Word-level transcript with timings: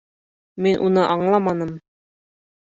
Мин 0.65 0.79
уны 0.87 1.03
аңламаным. 1.09 1.75